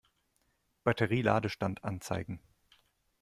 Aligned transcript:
Batterie-Ladestand 0.83 1.83
anzeigen. 1.83 2.39